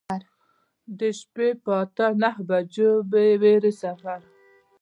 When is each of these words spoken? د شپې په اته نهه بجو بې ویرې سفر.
د 0.99 1.01
شپې 1.19 1.49
په 1.63 1.71
اته 1.83 2.05
نهه 2.21 2.41
بجو 2.49 2.91
بې 3.11 3.25
ویرې 3.41 3.73
سفر. 3.81 4.19